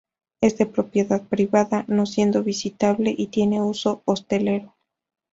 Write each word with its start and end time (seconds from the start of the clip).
Es 0.41 0.57
de 0.57 0.65
propiedad 0.65 1.27
privada, 1.27 1.85
no 1.87 2.07
siendo 2.07 2.41
visitable, 2.41 3.13
y 3.15 3.27
tiene 3.27 3.61
uso 3.61 4.01
hostelero. 4.05 4.73